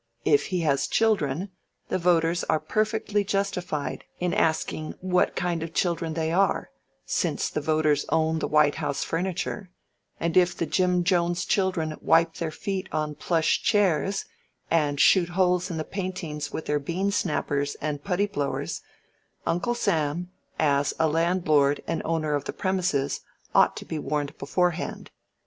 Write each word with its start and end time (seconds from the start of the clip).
If 0.25 0.47
he 0.47 0.61
has 0.61 0.87
children, 0.87 1.51
the 1.89 1.99
voters 1.99 2.43
are 2.45 2.59
perfectly 2.59 3.23
justified 3.23 4.03
in 4.19 4.33
asking 4.33 4.95
what 4.99 5.35
kind 5.35 5.61
of 5.61 5.75
children 5.75 6.15
they 6.15 6.31
are, 6.31 6.71
since 7.05 7.49
the 7.51 7.61
voters 7.61 8.03
own 8.09 8.39
the 8.39 8.47
White 8.47 8.73
House 8.81 9.03
furniture, 9.03 9.69
and 10.19 10.35
if 10.35 10.57
the 10.57 10.65
Jim 10.65 11.03
Jones 11.03 11.45
children 11.45 11.95
wipe 12.01 12.33
their 12.37 12.49
feet 12.49 12.89
on 12.91 13.13
plush 13.13 13.61
chairs, 13.61 14.25
and 14.71 14.99
shoot 14.99 15.29
holes 15.29 15.69
in 15.69 15.77
the 15.77 15.83
paintings 15.83 16.51
with 16.51 16.65
their 16.65 16.79
bean 16.79 17.11
snappers 17.11 17.75
and 17.75 18.03
putty 18.03 18.25
blowers, 18.25 18.81
Uncle 19.45 19.75
Sam, 19.75 20.31
as 20.57 20.95
a 20.97 21.07
landlord 21.07 21.83
and 21.85 22.01
owner 22.05 22.33
of 22.33 22.45
the 22.45 22.53
premises, 22.53 23.21
ought 23.53 23.77
to 23.77 23.85
be 23.85 23.99
warned 23.99 24.35
beforehand. 24.39 25.11